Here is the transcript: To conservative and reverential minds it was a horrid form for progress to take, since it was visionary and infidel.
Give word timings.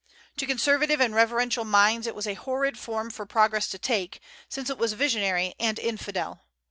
To 0.37 0.47
conservative 0.47 0.99
and 0.99 1.13
reverential 1.13 1.63
minds 1.63 2.07
it 2.07 2.15
was 2.15 2.25
a 2.25 2.33
horrid 2.33 2.75
form 2.75 3.11
for 3.11 3.23
progress 3.27 3.67
to 3.67 3.77
take, 3.77 4.19
since 4.49 4.67
it 4.67 4.79
was 4.79 4.93
visionary 4.93 5.53
and 5.59 5.77
infidel. 5.77 6.41